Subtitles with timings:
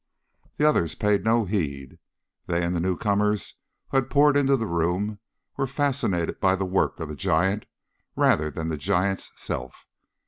[0.57, 1.99] The others paid no heed.
[2.47, 3.53] They and the newcomers
[3.89, 5.19] who had poured into the room
[5.57, 7.67] were fascinated by the work of the giant
[8.15, 9.85] rather than the giant's self.